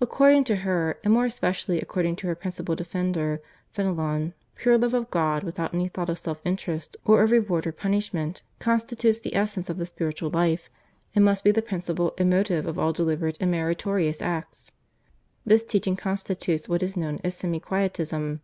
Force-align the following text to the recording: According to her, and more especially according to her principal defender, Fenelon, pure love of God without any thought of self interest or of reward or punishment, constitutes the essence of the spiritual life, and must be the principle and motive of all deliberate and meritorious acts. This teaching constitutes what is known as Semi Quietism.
According 0.00 0.44
to 0.44 0.56
her, 0.64 0.98
and 1.04 1.12
more 1.12 1.26
especially 1.26 1.78
according 1.78 2.16
to 2.16 2.26
her 2.26 2.34
principal 2.34 2.74
defender, 2.74 3.42
Fenelon, 3.70 4.32
pure 4.56 4.78
love 4.78 4.94
of 4.94 5.10
God 5.10 5.42
without 5.44 5.74
any 5.74 5.88
thought 5.88 6.08
of 6.08 6.18
self 6.18 6.40
interest 6.42 6.96
or 7.04 7.22
of 7.22 7.32
reward 7.32 7.66
or 7.66 7.72
punishment, 7.72 8.40
constitutes 8.58 9.20
the 9.20 9.36
essence 9.36 9.68
of 9.68 9.76
the 9.76 9.84
spiritual 9.84 10.30
life, 10.30 10.70
and 11.14 11.22
must 11.22 11.44
be 11.44 11.50
the 11.50 11.60
principle 11.60 12.14
and 12.16 12.30
motive 12.30 12.64
of 12.64 12.78
all 12.78 12.94
deliberate 12.94 13.36
and 13.42 13.50
meritorious 13.50 14.22
acts. 14.22 14.72
This 15.44 15.64
teaching 15.64 15.96
constitutes 15.96 16.66
what 16.66 16.82
is 16.82 16.96
known 16.96 17.20
as 17.22 17.36
Semi 17.36 17.60
Quietism. 17.60 18.40